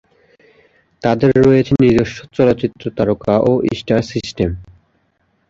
[1.03, 4.49] তাদের রয়েছে নিজস্ব চলচ্চিত্র তারকা বা স্টার সিস্টেম।